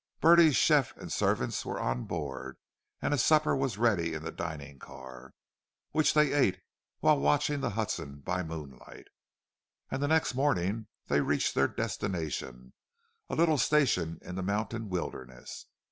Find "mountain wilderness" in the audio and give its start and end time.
14.41-15.67